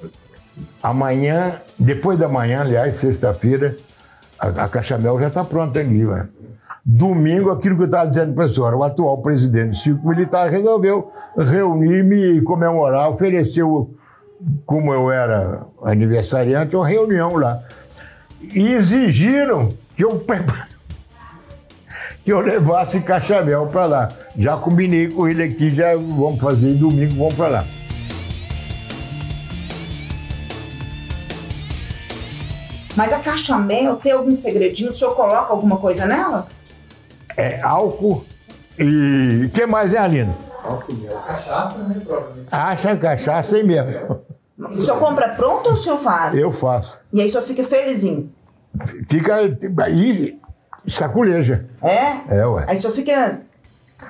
Amanhã, 0.83 1.61
depois 1.79 2.19
da 2.19 2.29
manhã, 2.29 2.63
aliás, 2.63 2.97
sexta-feira, 2.97 3.77
a, 4.37 4.49
a 4.65 4.69
Cachamel 4.69 5.21
já 5.21 5.29
está 5.29 5.45
pronta 5.45 5.79
ali. 5.79 6.03
Né? 6.05 6.27
Domingo, 6.91 7.51
aquilo 7.51 7.77
que 7.77 7.83
eu 7.83 7.87
estava 7.87 8.09
dizendo 8.09 8.33
para 8.33 8.47
a 8.47 8.49
senhora, 8.49 8.75
o 8.75 8.83
atual 8.83 9.19
presidente 9.19 9.73
do 9.73 9.77
Círculo 9.77 10.09
Militar 10.09 10.49
resolveu 10.49 11.13
reunir-me 11.37 12.39
e 12.39 12.41
comemorar, 12.41 13.11
ofereceu, 13.11 13.95
como 14.65 14.95
eu 14.95 15.13
era 15.13 15.67
aniversariante, 15.83 16.75
uma 16.75 16.89
reunião 16.89 17.37
lá. 17.37 17.63
E 18.41 18.73
exigiram 18.73 19.69
que 19.95 20.03
eu, 20.03 20.25
que 22.25 22.33
eu 22.33 22.41
levasse 22.41 23.01
Cachamel 23.01 23.67
para 23.67 23.85
lá. 23.85 24.09
Já 24.35 24.57
combinei 24.57 25.09
com 25.09 25.29
ele 25.29 25.43
aqui, 25.43 25.69
já 25.69 25.95
vamos 25.95 26.41
fazer 26.41 26.73
domingo, 26.73 27.17
vamos 27.17 27.35
para 27.35 27.49
lá. 27.49 27.65
Mas 32.97 33.13
a 33.13 33.19
cachamel 33.19 33.97
tem 33.97 34.11
algum 34.11 34.33
segredinho? 34.33 34.89
O 34.89 34.93
senhor 34.93 35.15
coloca 35.15 35.53
alguma 35.53 35.77
coisa 35.77 36.07
nela? 36.07 36.49
É 37.39 37.61
álcool 37.63 38.25
e. 38.77 39.45
O 39.47 39.51
que 39.51 39.65
mais 39.65 39.95
é, 39.95 39.99
Alina? 39.99 40.35
Cachaça, 41.27 41.79
né, 41.79 42.01
provavelmente. 42.05 42.49
Acha 42.51 42.97
cachaça 42.97 43.57
aí 43.57 43.63
mesmo. 43.63 44.21
O 44.59 44.81
senhor 44.81 44.99
compra 44.99 45.29
pronto 45.29 45.69
ou 45.69 45.75
o 45.75 45.77
senhor 45.77 45.99
faz? 45.99 46.37
Eu 46.37 46.53
faço. 46.53 46.99
E 47.13 47.21
aí 47.21 47.27
o 47.29 47.31
senhor 47.31 47.45
fica 47.45 47.63
felizinho? 47.63 48.29
Fica. 49.09 49.37
Aí 49.85 50.39
saculeja. 50.89 51.67
É? 51.81 52.39
É, 52.41 52.47
ué. 52.47 52.67
Aí 52.69 52.77
o 52.77 52.81
senhor 52.81 52.93
fica... 52.93 53.41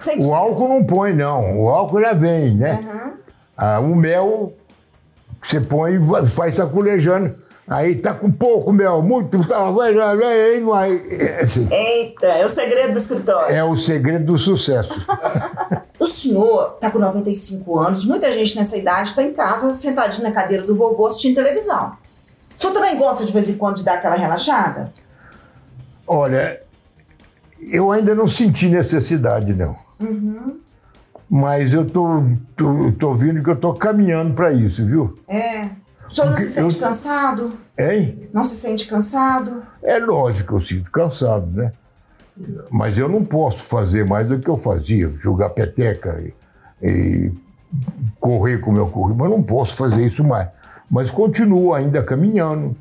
100%. 0.01 0.27
O 0.27 0.35
álcool 0.35 0.69
não 0.69 0.85
põe, 0.85 1.13
não. 1.13 1.61
O 1.61 1.69
álcool 1.69 2.01
já 2.01 2.15
vem, 2.15 2.57
né? 2.57 2.73
Aham. 2.73 3.13
Ah, 3.57 3.81
o 3.81 3.95
mel 3.95 4.55
você 5.43 5.61
põe 5.61 5.97
e 5.97 6.27
faz 6.27 6.55
saculejando. 6.55 7.35
Aí 7.69 7.97
tá 7.97 8.15
com 8.15 8.33
pouco 8.33 8.73
mel, 8.73 9.03
muito, 9.03 9.47
tá, 9.47 9.71
vai, 9.71 9.93
vai, 9.93 10.17
vai, 10.17 10.61
vai. 10.61 11.07
É, 11.11 11.41
assim, 11.43 11.69
Eita, 11.71 12.27
é 12.27 12.47
o 12.47 12.49
segredo 12.49 12.93
do 12.93 12.99
escritório. 12.99 13.55
é 13.55 13.63
o 13.63 13.77
segredo 13.77 14.25
do 14.25 14.39
sucesso. 14.39 14.93
O 16.01 16.07
senhor 16.07 16.75
está 16.77 16.93
com 16.93 16.99
95 17.01 17.77
anos, 17.81 18.05
muita 18.05 18.33
gente 18.33 18.57
nessa 18.57 18.77
idade 18.77 19.09
está 19.09 19.21
em 19.21 19.33
casa, 19.33 19.75
sentadinho 19.75 20.23
na 20.23 20.33
cadeira 20.33 20.65
do 20.65 20.77
vovô, 20.77 21.09
assistindo 21.09 21.35
televisão. 21.35 21.97
O 22.57 22.61
senhor 22.61 22.73
também 22.73 22.97
gosta 22.97 23.25
de 23.25 23.33
vez 23.33 23.51
em 23.51 23.57
quando 23.57 23.79
de 23.79 23.83
dar 23.83 23.95
aquela 23.95 24.15
relaxada? 24.15 24.93
Olha, 26.07 26.61
eu 27.61 27.91
ainda 27.91 28.15
não 28.15 28.29
senti 28.29 28.69
necessidade, 28.69 29.53
não. 29.53 29.77
Mas 31.29 31.73
eu 31.73 31.85
tô, 31.85 32.23
tô, 32.57 32.93
tô 32.93 33.15
vendo 33.15 33.43
que 33.43 33.51
eu 33.51 33.57
tô 33.57 33.75
caminhando 33.75 34.35
para 34.35 34.53
isso, 34.53 34.87
viu? 34.87 35.19
É. 35.27 35.69
O 36.11 36.15
senhor 36.15 36.31
não 36.31 36.37
se 36.37 36.45
Porque 36.47 36.61
eu- 36.61 36.65
sente 36.71 36.77
cansado? 36.77 37.53
Hein? 37.79 38.29
Não 38.33 38.45
se 38.45 38.55
sente 38.57 38.87
cansado? 38.89 39.63
É 39.83 39.99
lógico, 39.99 40.57
eu 40.57 40.63
sinto 40.63 40.91
cansado, 40.91 41.47
né? 41.53 41.73
Mas 42.71 42.97
eu 42.97 43.09
não 43.09 43.25
posso 43.25 43.65
fazer 43.65 44.07
mais 44.07 44.27
do 44.27 44.39
que 44.39 44.49
eu 44.49 44.57
fazia, 44.57 45.13
jogar 45.21 45.51
peteca 45.51 46.23
e, 46.83 46.87
e 46.87 47.33
correr 48.21 48.59
como 48.59 48.79
eu 48.79 48.87
corri, 48.89 49.15
mas 49.15 49.29
não 49.31 49.43
posso 49.43 49.77
fazer 49.77 50.07
isso 50.07 50.23
mais. 50.23 50.49
Mas 50.91 51.11
continuo 51.11 51.75
ainda 51.75 52.03
caminhando. 52.03 52.77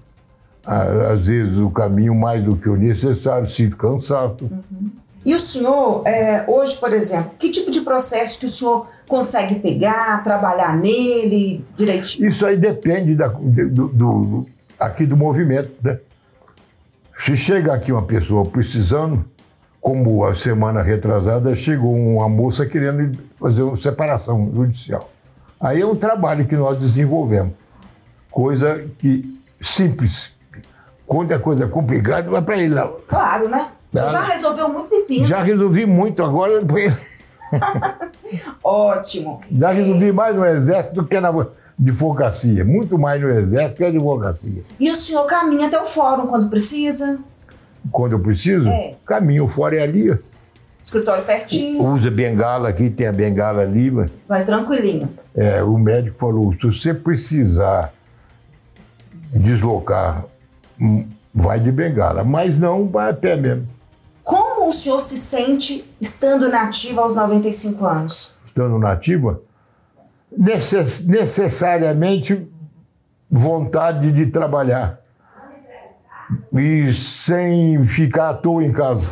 Às 0.66 1.26
vezes 1.26 1.58
o 1.60 1.70
caminho 1.70 2.14
mais 2.14 2.44
do 2.44 2.56
que 2.58 2.68
o 2.70 2.76
necessário, 2.76 3.50
sinto 3.50 3.78
cansado. 3.78 4.50
E 5.26 5.34
o 5.34 5.40
senhor, 5.40 6.04
é, 6.06 6.44
hoje, 6.48 6.78
por 6.78 6.92
exemplo, 6.94 7.32
que 7.40 7.50
tipo 7.52 7.72
de 7.72 7.82
processo 7.82 8.40
que 8.40 8.46
o 8.46 8.50
senhor 8.50 8.88
consegue 9.08 9.56
pegar, 9.56 10.24
trabalhar 10.24 10.76
nele 10.78 11.64
direitinho? 11.78 12.28
Isso 12.30 12.46
aí 12.46 12.58
depende 12.58 13.16
da- 13.16 13.28
do, 13.28 13.88
do- 13.88 14.48
aqui 14.80 15.06
do 15.06 15.16
movimento, 15.18 15.72
né? 15.84 15.98
Se 17.20 17.36
chega 17.36 17.74
aqui 17.74 17.92
uma 17.92 18.04
pessoa 18.04 18.46
precisando, 18.46 19.26
como 19.82 20.24
a 20.26 20.34
semana 20.36 20.82
retrasada 20.84 21.56
chegou 21.56 21.96
uma 21.96 22.30
moça 22.30 22.66
querendo 22.66 23.18
fazer 23.40 23.64
uma 23.64 23.78
separação 23.78 24.52
judicial. 24.54 25.10
Aí 25.60 25.82
é 25.82 25.86
um 25.86 25.96
trabalho 25.96 26.46
que 26.46 26.56
nós 26.56 26.80
desenvolvemos. 26.80 27.54
Coisa 28.30 28.86
que 29.00 29.40
simples. 29.60 30.32
Quando 31.08 31.32
é 31.32 31.40
coisa 31.40 31.68
complicada, 31.68 32.30
vai 32.30 32.42
para 32.42 32.58
ele 32.58 32.76
lá. 32.76 32.88
Claro, 33.08 33.50
né? 33.50 33.70
O 33.92 33.98
senhor 33.98 34.12
já 34.12 34.24
resolveu 34.26 34.70
muito 34.70 34.90
pepino. 34.90 35.26
Já 35.26 35.42
resolvi 35.42 35.86
muito 35.88 36.24
agora, 36.24 36.62
Ótimo. 38.64 39.40
já 39.52 39.72
resolvi 39.72 40.12
mais 40.12 40.36
no 40.36 40.46
exército 40.46 40.96
do 40.96 41.06
que 41.08 41.20
na 41.20 41.32
advocacia. 41.80 42.66
Muito 42.66 42.98
mais 42.98 43.22
no 43.22 43.30
exército 43.30 43.76
que 43.76 43.84
na 43.84 43.90
advocacia. 43.90 44.64
E 44.80 44.92
o 44.92 44.96
senhor 44.96 45.26
caminha 45.26 45.68
até 45.68 45.80
o 45.82 45.86
fórum 45.86 46.28
quando 46.28 46.50
precisa? 46.50 47.20
quando 47.90 48.12
eu 48.14 48.20
preciso, 48.20 48.68
É. 48.68 48.96
caminho 49.06 49.48
fora 49.48 49.78
é 49.78 49.82
ali. 49.82 50.14
Escritório 50.84 51.24
pertinho, 51.24 51.86
Usa 51.86 52.12
bengala 52.12 52.68
aqui, 52.70 52.90
tem 52.90 53.08
a 53.08 53.12
bengala 53.14 53.62
ali. 53.62 53.90
mas, 53.92 54.10
vai 54.28 54.44
tranquilinho. 54.46 55.10
é, 55.36 55.64
o 55.64 55.78
médico 55.78 56.18
falou: 56.18 56.54
se 56.54 56.60
você 56.68 56.94
precisar 56.94 57.94
deslocar, 59.34 60.26
hum, 60.80 61.06
vai 61.34 61.60
de 61.60 61.72
bengala, 61.72 62.24
mas 62.24 62.58
não 62.58 62.88
vai 62.88 63.10
a 63.10 63.14
pé 63.14 63.36
mesmo. 63.36 63.68
Como 64.68 64.76
o 64.78 64.82
senhor 64.82 65.00
se 65.00 65.16
sente 65.18 65.90
estando 66.02 66.50
nativo 66.50 67.00
aos 67.00 67.16
95 67.16 67.86
anos? 67.86 68.36
Estando 68.48 68.78
nativa, 68.78 69.40
necess- 70.38 71.06
necessariamente 71.06 72.52
vontade 73.32 74.12
de 74.12 74.26
trabalhar 74.26 75.00
e 76.54 76.94
sem 76.94 77.82
ficar 77.86 78.32
à 78.32 78.34
toa 78.34 78.62
em 78.62 78.74
casa. 78.74 79.10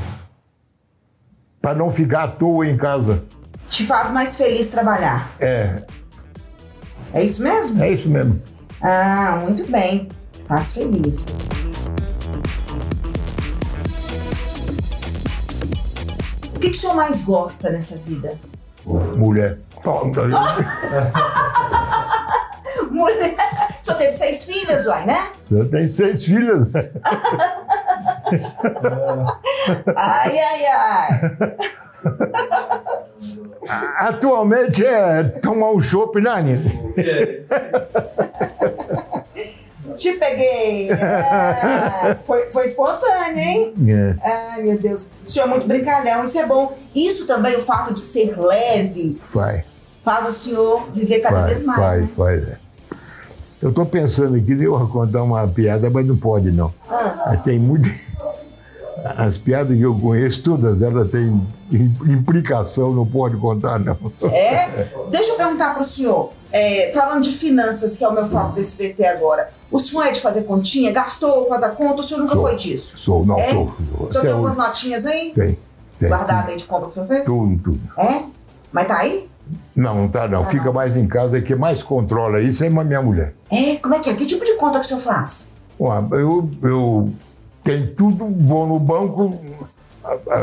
Para 1.62 1.74
não 1.76 1.90
ficar 1.90 2.24
à 2.24 2.28
toa 2.28 2.68
em 2.68 2.76
casa. 2.76 3.24
Te 3.70 3.86
faz 3.86 4.12
mais 4.12 4.36
feliz 4.36 4.70
trabalhar? 4.70 5.32
É, 5.40 5.84
É 7.14 7.24
isso 7.24 7.42
mesmo? 7.42 7.82
é 7.82 7.92
isso 7.92 8.10
mesmo. 8.10 8.42
Ah, 8.82 9.40
muito 9.42 9.72
bem. 9.72 10.10
Faz 10.50 10.74
feliz. 10.74 11.26
Que, 16.76 16.76
que 16.76 16.76
o 16.76 16.78
senhor 16.82 16.96
mais 16.96 17.22
gosta 17.22 17.70
nessa 17.70 17.98
vida? 17.98 18.38
Mulher. 18.86 19.58
Mulher. 22.92 23.36
O 23.82 23.86
senhor 23.86 23.98
teve 23.98 24.12
seis 24.12 24.44
filhas, 24.46 24.86
uai, 24.88 25.06
né? 25.06 25.30
Eu 25.50 25.70
tenho 25.70 25.92
seis 25.92 26.26
filhas. 26.26 26.68
Ai, 29.96 30.38
ai, 30.38 30.66
ai. 30.66 31.56
Atualmente 33.98 34.86
é 34.86 35.24
tomar 35.24 35.72
um 35.72 35.80
chopp, 35.80 36.20
né? 36.20 36.60
Te 40.06 40.20
peguei. 40.20 40.90
É, 42.06 42.16
foi, 42.26 42.52
foi 42.52 42.66
espontâneo, 42.66 43.38
hein? 43.40 43.74
É. 43.88 44.16
Ai, 44.24 44.62
meu 44.64 44.78
Deus. 44.78 45.10
O 45.26 45.30
senhor 45.30 45.46
é 45.46 45.50
muito 45.50 45.68
brincalhão, 45.68 46.24
isso 46.24 46.38
é 46.38 46.46
bom. 46.46 46.78
Isso 46.94 47.26
também, 47.26 47.56
o 47.58 47.62
fato 47.62 47.94
de 47.94 48.00
ser 48.02 48.38
leve, 48.40 49.20
Faz, 49.34 49.64
faz 50.04 50.28
o 50.28 50.32
senhor 50.32 50.90
viver 50.94 51.20
cada 51.20 51.38
faz, 51.38 51.48
vez 51.48 51.64
mais, 51.64 51.80
faz, 51.80 52.02
né? 52.02 52.10
faz. 52.16 52.44
é. 52.50 52.58
Eu 53.62 53.70
estou 53.70 53.86
pensando 53.86 54.36
aqui, 54.36 54.52
eu 54.62 54.78
vou 54.78 54.88
contar 54.88 55.24
uma 55.24 55.48
piada, 55.48 55.90
mas 55.90 56.06
não 56.06 56.16
pode, 56.16 56.52
não. 56.52 56.72
Ah, 56.88 57.36
Tem 57.44 57.58
muito. 57.58 57.90
As 59.18 59.38
piadas 59.38 59.76
que 59.78 59.84
eu 59.84 59.94
conheço, 59.96 60.42
todas 60.42 60.82
elas 60.82 61.10
têm 61.12 61.46
implicação, 61.72 62.92
não 62.92 63.06
pode 63.06 63.38
contar, 63.38 63.80
não. 63.80 63.96
é? 64.24 64.88
Deixa 65.12 65.32
eu 65.32 65.36
perguntar 65.38 65.74
para 65.74 65.84
o 65.84 65.86
senhor. 65.86 66.30
é, 66.52 66.92
falando 66.94 67.24
de 67.24 67.32
finanças, 67.32 67.98
que 67.98 68.04
é 68.04 68.08
o 68.08 68.14
meu 68.14 68.26
foco 68.26 68.54
desse 68.54 68.78
VT 68.78 69.06
agora. 69.06 69.52
O 69.76 69.80
senhor 69.80 70.04
é 70.04 70.12
de 70.12 70.22
fazer 70.22 70.44
continha? 70.44 70.90
Gastou, 70.94 71.48
faz 71.50 71.62
a 71.64 71.70
conta? 71.70 72.00
O 72.00 72.04
senhor 72.04 72.22
nunca 72.22 72.34
Sou. 72.36 72.44
foi 72.48 72.56
disso? 72.56 72.98
Sou, 72.98 73.26
não, 73.26 73.38
É? 73.38 73.52
sou. 73.54 73.76
O 74.00 74.10
senhor 74.10 74.22
tem 74.24 74.32
algumas 74.32 74.54
hoje. 74.58 74.68
notinhas 74.68 75.06
aí? 75.06 75.32
Tem, 75.36 75.58
tem. 76.00 76.10
Guardadas 76.10 76.50
aí 76.52 76.56
de 76.58 76.64
compra 76.64 76.86
que 76.86 76.92
o 76.92 76.94
senhor 76.94 77.08
fez? 77.08 77.24
Tudo, 77.26 77.58
tudo. 77.62 77.80
É? 77.98 78.24
Mas 78.72 78.88
tá 78.88 78.98
aí? 79.00 79.30
Não, 79.76 79.96
não 79.96 80.08
tá 80.08 80.28
não. 80.30 80.44
Ah, 80.44 80.46
Fica 80.46 80.66
não. 80.66 80.74
mais 80.74 80.96
em 80.96 81.06
casa, 81.08 81.42
que 81.42 81.54
mais 81.56 81.84
controla 81.84 82.40
isso 82.40 82.64
é 82.64 82.70
minha 82.70 83.02
mulher. 83.02 83.36
É? 83.52 83.76
Como 83.76 83.94
é 83.96 84.00
que 84.00 84.10
é? 84.10 84.14
Que 84.14 84.26
tipo 84.26 84.46
de 84.46 84.54
conta 84.54 84.80
que 84.80 84.86
o 84.86 84.88
senhor 84.88 85.02
faz? 85.02 85.52
Ué, 85.78 85.98
Eu, 86.12 86.50
eu 86.64 87.12
tenho 87.62 87.94
tudo, 87.96 88.28
vou 88.48 88.66
no 88.66 88.80
banco, 88.80 89.38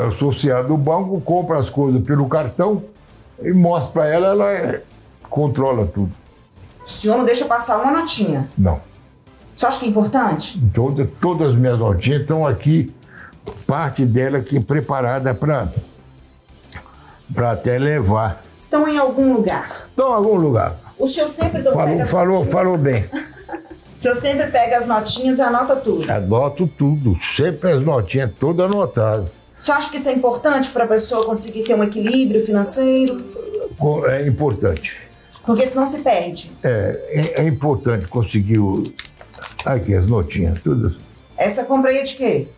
associado 0.09 0.73
ao 0.73 0.79
banco, 0.79 1.21
compro 1.23 1.59
as 1.59 1.71
coisas 1.71 2.03
pelo 2.05 2.29
cartão 2.29 2.83
e 3.43 3.51
mostro 3.53 3.95
para 3.95 4.07
ela, 4.09 4.29
ela 4.29 4.83
controla 5.31 5.87
tudo. 5.87 6.13
O 6.85 6.89
senhor 6.89 7.17
não 7.17 7.25
deixa 7.25 7.47
passar 7.47 7.81
uma 7.81 7.93
notinha. 7.93 8.49
Não. 8.59 8.81
Você 9.63 9.67
acha 9.67 9.79
que 9.79 9.87
é 9.87 9.89
importante? 9.91 10.61
Toda, 10.75 11.09
todas 11.21 11.51
as 11.51 11.55
minhas 11.55 11.79
notinhas 11.79 12.23
estão 12.23 12.45
aqui, 12.45 12.93
parte 13.65 14.05
dela 14.05 14.39
aqui 14.39 14.59
preparada 14.59 15.33
para 15.33 15.71
até 17.53 17.79
levar. 17.79 18.43
Estão 18.59 18.89
em 18.89 18.99
algum 18.99 19.35
lugar. 19.35 19.87
Estão 19.89 20.11
em 20.11 20.15
algum 20.15 20.35
lugar. 20.35 20.77
O 20.99 21.07
senhor 21.07 21.29
sempre 21.29 21.61
então, 21.61 21.77
pega 21.77 22.05
Falou, 22.07 22.45
falou, 22.45 22.77
falou 22.77 22.79
bem. 22.79 23.05
O 23.97 24.03
senhor 24.03 24.17
sempre 24.17 24.49
pega 24.49 24.79
as 24.79 24.87
notinhas 24.87 25.39
e 25.39 25.43
anota 25.43 25.77
tudo. 25.77 26.11
Anoto 26.11 26.67
tudo, 26.67 27.17
sempre 27.37 27.71
as 27.71 27.85
notinhas 27.85 28.33
todas 28.41 28.67
anotadas. 28.67 29.29
O 29.61 29.65
senhor 29.65 29.77
acha 29.77 29.91
que 29.93 29.97
isso 29.97 30.09
é 30.09 30.13
importante 30.13 30.71
para 30.71 30.83
a 30.83 30.89
pessoa 30.89 31.25
conseguir 31.25 31.63
ter 31.63 31.77
um 31.77 31.85
equilíbrio 31.85 32.45
financeiro? 32.45 33.25
É 34.09 34.27
importante. 34.27 35.01
Porque 35.47 35.65
senão 35.67 35.87
se 35.87 36.01
perde. 36.01 36.51
É, 36.65 37.33
é, 37.37 37.43
é 37.43 37.47
importante 37.47 38.09
conseguir 38.09 38.59
o. 38.59 38.83
Aqui, 39.65 39.95
as 39.95 40.07
notinhas, 40.07 40.61
todas. 40.61 40.95
Essa 41.37 41.65
compra 41.65 41.91
aí 41.91 41.99
é 41.99 42.05
de 42.05 42.17
quê? 42.17 42.49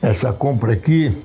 Essa 0.00 0.32
compra 0.32 0.72
aqui. 0.72 1.16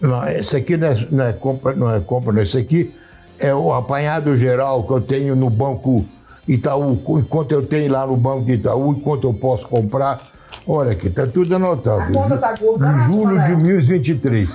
Não, 0.00 0.24
essa 0.24 0.58
aqui 0.58 0.76
não 0.76 0.86
é, 0.86 1.08
não 1.10 1.24
é 1.24 1.32
compra, 1.32 1.74
não 1.74 1.94
é 1.94 2.00
compra, 2.00 2.32
não. 2.32 2.42
Esse 2.42 2.58
aqui 2.58 2.94
é 3.38 3.54
o 3.54 3.72
apanhado 3.72 4.34
geral 4.36 4.84
que 4.84 4.92
eu 4.92 5.00
tenho 5.00 5.34
no 5.34 5.50
Banco 5.50 6.04
Itaú. 6.46 7.00
Enquanto 7.18 7.52
eu 7.52 7.66
tenho 7.66 7.92
lá 7.92 8.06
no 8.06 8.16
Banco 8.16 8.50
Itaú, 8.50 8.92
enquanto 8.92 9.26
eu 9.26 9.34
posso 9.34 9.66
comprar. 9.66 10.20
Olha 10.66 10.92
aqui, 10.92 11.08
tá 11.08 11.26
tudo 11.26 11.54
anotado. 11.56 12.02
A 12.02 12.12
conta 12.12 12.36
tá 12.36 12.54
gorda, 12.54 12.92
né, 12.92 12.98
Julho 13.06 13.38
de 13.38 13.46
Samuel? 13.46 13.58
2023. 13.58 14.48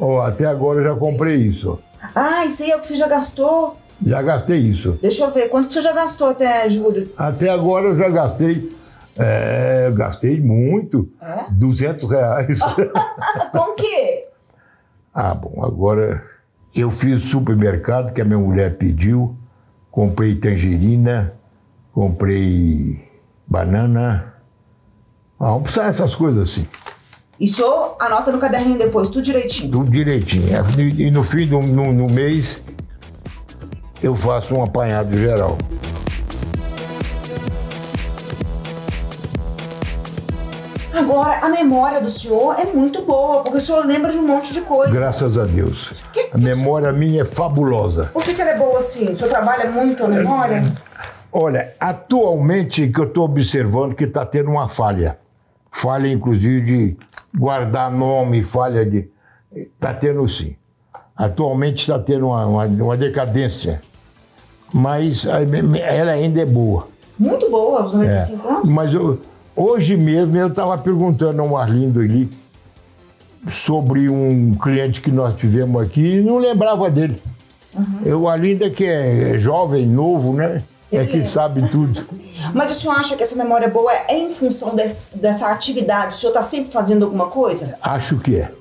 Ó, 0.00 0.20
até 0.20 0.46
agora 0.46 0.80
eu 0.80 0.84
já 0.84 0.94
comprei 0.96 1.36
isso. 1.36 1.78
Ah, 2.14 2.44
isso 2.44 2.62
aí 2.62 2.70
é 2.70 2.76
o 2.76 2.80
que 2.80 2.88
você 2.88 2.96
já 2.96 3.06
gastou? 3.06 3.76
Já 4.04 4.20
gastei 4.20 4.58
isso. 4.58 4.98
Deixa 5.00 5.24
eu 5.24 5.32
ver, 5.32 5.48
quanto 5.48 5.72
você 5.72 5.80
já 5.80 5.92
gastou 5.92 6.28
até 6.28 6.68
julho? 6.68 7.10
Até 7.16 7.48
agora 7.48 7.86
eu 7.86 7.96
já 7.96 8.08
gastei. 8.08 8.75
É, 9.18 9.90
gastei 9.94 10.40
muito. 10.40 11.08
É? 11.20 11.46
200 11.50 12.10
reais. 12.10 12.58
Com 13.52 13.72
o 13.72 13.74
quê? 13.74 14.28
ah, 15.14 15.34
bom, 15.34 15.64
agora 15.64 16.22
eu 16.74 16.90
fiz 16.90 17.24
supermercado 17.24 18.12
que 18.12 18.20
a 18.20 18.24
minha 18.24 18.38
mulher 18.38 18.76
pediu. 18.76 19.34
Comprei 19.90 20.34
tangerina, 20.34 21.32
comprei 21.90 23.08
banana. 23.46 24.34
Ah, 25.40 25.46
vamos 25.46 25.62
precisar 25.62 25.90
dessas 25.90 26.14
coisas 26.14 26.50
assim. 26.50 26.68
E 27.40 27.46
o 27.46 27.48
senhor 27.48 27.96
anota 27.98 28.30
no 28.30 28.38
caderninho 28.38 28.78
depois, 28.78 29.08
tudo 29.08 29.22
direitinho. 29.22 29.70
Tudo 29.70 29.90
direitinho. 29.90 30.48
E 30.78 31.02
e 31.04 31.10
no 31.10 31.22
fim 31.22 31.46
do 31.46 31.60
no, 31.60 31.92
no 31.92 32.10
mês 32.10 32.62
eu 34.02 34.14
faço 34.14 34.54
um 34.54 34.62
apanhado 34.62 35.16
geral. 35.16 35.56
Agora, 40.96 41.38
a 41.44 41.48
memória 41.48 42.00
do 42.00 42.08
senhor 42.08 42.58
é 42.58 42.64
muito 42.64 43.02
boa, 43.02 43.42
porque 43.42 43.58
o 43.58 43.60
senhor 43.60 43.84
lembra 43.84 44.10
de 44.12 44.18
um 44.18 44.26
monte 44.26 44.52
de 44.52 44.62
coisa. 44.62 44.92
Graças 44.94 45.36
a 45.38 45.44
Deus. 45.44 45.92
Que- 46.12 46.30
A 46.32 46.38
memória 46.38 46.92
minha 46.92 47.22
é 47.22 47.24
fabulosa. 47.24 48.10
Por 48.12 48.22
que, 48.24 48.34
que 48.34 48.40
ela 48.40 48.52
é 48.52 48.58
boa 48.58 48.78
assim? 48.78 49.12
O 49.12 49.16
senhor 49.16 49.28
trabalha 49.28 49.70
muito 49.70 50.04
a 50.04 50.08
memória? 50.08 50.76
Olha, 51.32 51.74
atualmente 51.78 52.88
que 52.88 52.98
eu 53.00 53.04
estou 53.04 53.24
observando 53.24 53.94
que 53.94 54.04
está 54.04 54.24
tendo 54.24 54.50
uma 54.50 54.68
falha. 54.68 55.18
Falha, 55.70 56.08
inclusive, 56.08 56.60
de 56.62 56.96
guardar 57.38 57.90
nome, 57.90 58.42
falha 58.42 58.84
de. 58.86 59.10
Está 59.54 59.92
tendo 59.92 60.26
sim. 60.26 60.56
Atualmente 61.14 61.80
está 61.80 61.98
tendo 61.98 62.28
uma, 62.28 62.46
uma, 62.46 62.64
uma 62.64 62.96
decadência. 62.96 63.80
Mas 64.72 65.26
ela 65.26 66.12
ainda 66.12 66.40
é 66.40 66.44
boa. 66.46 66.88
Muito 67.18 67.50
boa, 67.50 67.82
aos 67.82 67.92
É. 67.92 67.96
95 67.96 68.48
anos. 68.48 68.70
Mas 68.72 68.92
eu- 68.94 69.18
hoje 69.56 69.96
mesmo 69.96 70.36
eu 70.36 70.48
estava 70.48 70.76
perguntando 70.78 71.40
ao 71.42 71.56
Arlindo 71.56 72.00
ali 72.00 72.30
sobre 73.50 74.08
um 74.08 74.54
cliente 74.56 75.00
que 75.00 75.10
nós 75.10 75.36
tivemos 75.36 75.82
aqui 75.82 76.18
e 76.18 76.20
não 76.22 76.38
lembrava 76.38 76.90
dele. 76.90 77.20
Eu, 78.04 78.22
o 78.22 78.28
Arlindo 78.28 78.64
é 78.64 78.70
que 78.70 78.84
é 78.84 79.36
jovem, 79.38 79.86
novo, 79.86 80.32
né? 80.32 80.62
É 80.90 81.04
que 81.04 81.14
lembra. 81.16 81.30
sabe 81.30 81.68
tudo. 81.68 82.06
Mas 82.54 82.70
o 82.70 82.74
senhor 82.80 82.94
acha 82.98 83.16
que 83.16 83.22
essa 83.22 83.36
memória 83.36 83.68
boa 83.68 83.92
é 83.92 84.16
em 84.18 84.32
função 84.32 84.74
desse- 84.74 85.18
dessa 85.18 85.48
atividade? 85.48 86.14
O 86.14 86.18
senhor 86.18 86.30
está 86.30 86.42
sempre 86.42 86.72
fazendo 86.72 87.04
alguma 87.04 87.26
coisa? 87.26 87.76
Acho 87.82 88.18
que 88.18 88.36
é. 88.36 88.52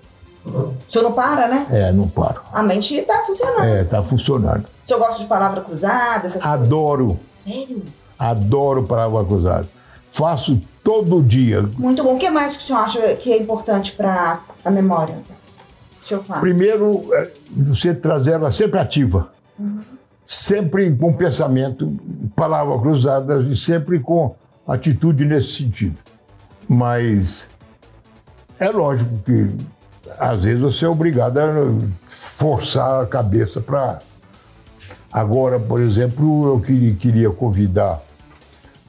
O 0.45 0.73
senhor 0.91 1.03
não 1.03 1.11
para, 1.13 1.47
né? 1.47 1.65
É, 1.71 1.91
não 1.91 2.07
paro. 2.07 2.41
A 2.51 2.61
mente 2.61 2.93
está 2.95 3.23
funcionando. 3.25 3.63
É, 3.63 3.83
tá 3.83 4.01
funcionando. 4.03 4.65
O 4.83 4.87
senhor 4.87 4.99
gosta 4.99 5.21
de 5.21 5.27
palavra 5.27 5.61
cruzada, 5.61 6.27
essas 6.27 6.45
Adoro, 6.45 7.07
coisas? 7.07 7.23
Sério? 7.33 7.83
adoro 8.19 8.83
palavra 8.83 9.23
cruzada. 9.23 9.67
Faço 10.11 10.59
todo 10.85 11.19
dia. 11.23 11.67
Muito 11.79 12.03
bom. 12.03 12.15
O 12.15 12.19
que 12.19 12.29
mais 12.29 12.55
que 12.55 12.63
o 12.63 12.65
senhor 12.67 12.79
acha 12.79 13.15
que 13.15 13.33
é 13.33 13.41
importante 13.41 13.93
para 13.93 14.39
a 14.63 14.69
memória? 14.69 15.15
O 16.01 16.05
senhor 16.05 16.23
faz? 16.23 16.39
Primeiro, 16.39 17.09
é, 17.11 17.31
você 17.49 17.91
trazer 17.95 18.33
ela 18.33 18.51
sempre 18.51 18.79
ativa. 18.79 19.33
Sempre 20.27 20.95
com 20.95 21.11
pensamento, 21.11 21.91
palavra 22.35 22.77
cruzada 22.79 23.41
e 23.41 23.57
sempre 23.57 23.99
com 23.99 24.35
atitude 24.67 25.25
nesse 25.25 25.53
sentido. 25.53 25.97
Mas 26.69 27.47
é 28.59 28.69
lógico 28.69 29.17
que 29.19 29.55
às 30.19 30.43
vezes 30.43 30.61
você 30.61 30.85
é 30.85 30.89
obrigado 30.89 31.39
a 31.39 31.53
forçar 32.07 33.01
a 33.01 33.07
cabeça 33.07 33.59
para. 33.59 33.99
Agora, 35.11 35.59
por 35.59 35.79
exemplo, 35.79 36.47
eu 36.47 36.59
queria 36.59 37.29
convidar 37.29 38.04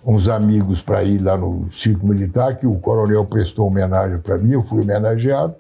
uns 0.07 0.29
amigos 0.29 0.81
para 0.81 1.03
ir 1.03 1.19
lá 1.19 1.37
no 1.37 1.69
Circo 1.73 2.07
Militar, 2.07 2.57
que 2.57 2.67
o 2.67 2.79
coronel 2.79 3.25
prestou 3.25 3.67
homenagem 3.67 4.19
para 4.19 4.39
mim, 4.39 4.53
eu 4.53 4.63
fui 4.63 4.81
homenageado. 4.81 5.57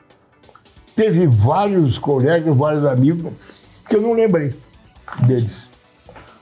Teve 0.94 1.26
vários 1.26 1.98
colegas, 1.98 2.56
vários 2.56 2.84
amigos 2.86 3.32
que 3.88 3.96
eu 3.96 4.00
não 4.00 4.12
lembrei 4.12 4.54
deles. 5.26 5.66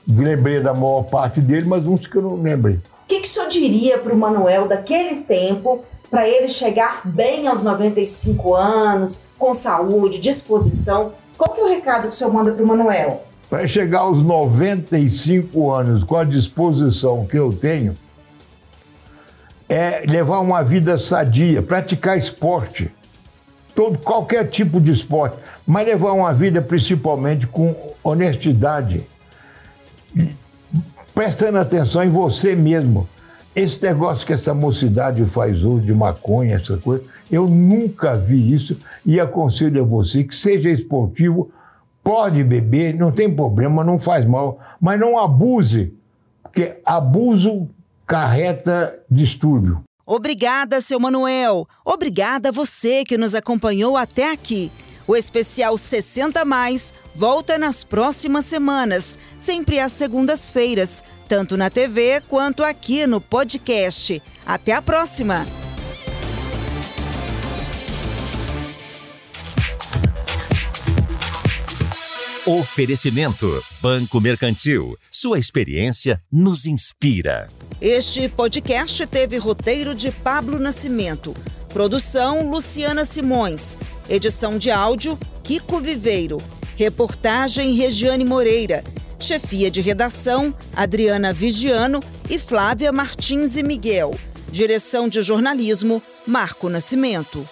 Lembrei 0.07 0.61
da 0.61 0.71
maior 0.71 1.03
parte 1.03 1.41
deles, 1.41 1.65
mas 1.65 1.83
uns 1.85 2.05
que 2.05 2.15
eu 2.15 2.21
não 2.21 2.35
lembrei. 2.39 2.75
O 2.75 3.07
que, 3.07 3.21
que 3.21 3.27
o 3.27 3.31
senhor 3.31 3.49
diria 3.49 3.97
para 3.97 4.13
o 4.13 4.17
Manuel 4.17 4.67
daquele 4.67 5.21
tempo 5.21 5.83
para 6.09 6.29
ele 6.29 6.47
chegar 6.47 7.01
bem 7.03 7.47
aos 7.47 7.63
95 7.63 8.53
anos, 8.53 9.25
com 9.37 9.53
saúde, 9.55 10.19
disposição? 10.19 11.11
Qual 11.35 11.53
que 11.53 11.59
é 11.59 11.63
o 11.63 11.67
recado 11.67 12.03
que 12.03 12.09
o 12.09 12.11
senhor 12.13 12.31
manda 12.31 12.51
para 12.51 12.63
o 12.63 12.67
Manuel? 12.67 13.23
Para 13.55 13.65
chegar 13.69 13.99
aos 13.99 14.21
95 14.21 15.71
anos 15.71 16.03
com 16.03 16.17
a 16.17 16.25
disposição 16.25 17.25
que 17.25 17.39
eu 17.39 17.53
tenho, 17.53 17.95
é 19.69 20.03
levar 20.05 20.41
uma 20.41 20.61
vida 20.61 20.97
sadia, 20.97 21.61
praticar 21.61 22.17
esporte, 22.17 22.91
todo, 23.73 23.97
qualquer 23.97 24.49
tipo 24.49 24.81
de 24.81 24.91
esporte, 24.91 25.37
mas 25.65 25.87
levar 25.87 26.11
uma 26.11 26.33
vida 26.33 26.61
principalmente 26.61 27.47
com 27.47 27.73
honestidade, 28.03 29.05
prestando 31.13 31.57
atenção 31.57 32.03
em 32.03 32.09
você 32.09 32.57
mesmo. 32.57 33.07
Esse 33.55 33.81
negócio 33.83 34.27
que 34.27 34.33
essa 34.33 34.53
mocidade 34.53 35.23
faz 35.27 35.63
hoje 35.63 35.85
de 35.85 35.93
maconha, 35.93 36.57
essa 36.57 36.75
coisa, 36.75 37.05
eu 37.31 37.47
nunca 37.47 38.17
vi 38.17 38.53
isso 38.53 38.77
e 39.05 39.17
aconselho 39.17 39.81
a 39.81 39.85
você 39.85 40.25
que 40.25 40.35
seja 40.35 40.69
esportivo, 40.69 41.49
pode 42.05 42.43
beber, 42.43 42.93
não 42.93 43.11
tem 43.11 43.35
problema, 43.35 43.83
não 43.83 43.99
faz 43.99 44.23
mal, 44.27 44.59
mas 44.79 44.99
não 44.99 45.17
abuse, 45.17 45.91
porque 46.43 46.79
abuso 46.85 47.67
carreta 48.05 48.99
distúrbio. 49.09 49.81
Obrigada, 50.05 50.79
seu 50.81 50.99
Manuel. 50.99 51.67
Obrigada 51.83 52.49
a 52.49 52.51
você 52.51 53.03
que 53.03 53.17
nos 53.17 53.33
acompanhou 53.33 53.97
até 53.97 54.31
aqui. 54.31 54.71
O 55.07 55.15
especial 55.15 55.75
60 55.75 56.45
Mais 56.45 56.93
volta 57.15 57.57
nas 57.57 57.83
próximas 57.83 58.45
semanas, 58.45 59.17
sempre 59.39 59.79
às 59.79 59.91
segundas-feiras, 59.91 61.03
tanto 61.27 61.57
na 61.57 61.71
TV 61.71 62.21
quanto 62.29 62.63
aqui 62.63 63.07
no 63.07 63.19
podcast. 63.19 64.21
Até 64.45 64.73
a 64.73 64.81
próxima! 64.81 65.64
Oferecimento 72.47 73.59
Banco 73.81 74.21
Mercantil. 74.21 74.95
Sua 75.11 75.39
experiência 75.39 76.21
nos 76.31 76.67
inspira. 76.67 77.47
Este 77.81 78.29
podcast 78.29 79.03
teve 79.07 79.39
roteiro 79.39 79.95
de 79.95 80.11
Pablo 80.11 80.59
Nascimento, 80.59 81.35
produção 81.69 82.47
Luciana 82.47 83.03
Simões, 83.03 83.79
edição 84.07 84.59
de 84.59 84.69
áudio 84.69 85.17
Kiko 85.43 85.79
Viveiro, 85.79 86.39
reportagem 86.75 87.73
Regiane 87.73 88.23
Moreira, 88.23 88.83
chefia 89.19 89.71
de 89.71 89.81
redação 89.81 90.53
Adriana 90.75 91.33
Vigiano 91.33 91.99
e 92.29 92.37
Flávia 92.37 92.91
Martins 92.91 93.57
e 93.57 93.63
Miguel, 93.63 94.13
direção 94.51 95.09
de 95.09 95.19
jornalismo 95.23 95.99
Marco 96.27 96.69
Nascimento. 96.69 97.49